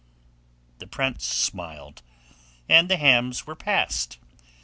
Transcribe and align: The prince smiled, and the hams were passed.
The 0.79 0.87
prince 0.87 1.25
smiled, 1.27 2.01
and 2.67 2.89
the 2.89 2.97
hams 2.97 3.45
were 3.45 3.53
passed. 3.53 4.17